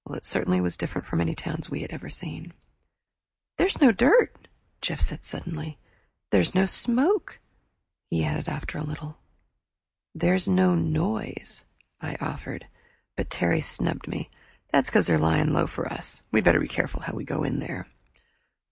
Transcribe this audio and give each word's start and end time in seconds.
It 0.09 0.25
certainly 0.25 0.59
was 0.59 0.77
different 0.77 1.05
from 1.05 1.21
any 1.21 1.35
towns 1.35 1.69
we 1.69 1.83
had 1.83 1.91
ever 1.91 2.09
seen. 2.09 2.53
"There's 3.59 3.79
no 3.79 3.91
dirt," 3.91 4.35
said 4.81 4.81
Jeff 4.97 5.01
suddenly. 5.23 5.77
"There's 6.31 6.55
no 6.55 6.65
smoke," 6.65 7.39
he 8.09 8.25
added 8.25 8.49
after 8.49 8.79
a 8.79 8.83
little. 8.83 9.19
"There's 10.15 10.47
no 10.47 10.73
noise," 10.73 11.65
I 12.01 12.15
offered; 12.15 12.65
but 13.15 13.29
Terry 13.29 13.61
snubbed 13.61 14.07
me 14.07 14.31
"That's 14.71 14.89
because 14.89 15.05
they 15.05 15.13
are 15.13 15.19
laying 15.19 15.53
low 15.53 15.67
for 15.67 15.85
us; 15.85 16.23
we'd 16.31 16.45
better 16.45 16.59
be 16.59 16.67
careful 16.67 17.01
how 17.01 17.13
we 17.13 17.23
go 17.23 17.43
in 17.43 17.59
there." 17.59 17.85